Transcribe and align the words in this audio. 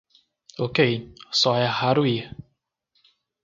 Ok, 0.57 0.99
só 1.31 1.55
é 1.55 1.67
raro 1.67 2.07
ir 2.07 2.35